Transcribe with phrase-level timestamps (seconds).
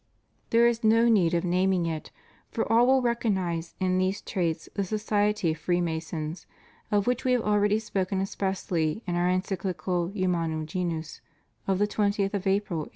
[0.49, 2.09] There is no need of naming it,
[2.49, 6.47] for all will recognize in these traits the society of Freemasons,
[6.89, 11.21] of which We have already spoken, expressly in Our Encyclical Humanum Genus
[11.67, 12.89] of the twentieth of April, 1884.